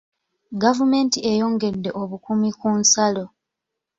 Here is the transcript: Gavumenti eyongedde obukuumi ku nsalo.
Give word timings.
Gavumenti 0.61 1.17
eyongedde 1.31 1.89
obukuumi 2.01 2.49
ku 2.59 2.69
nsalo. 2.79 3.25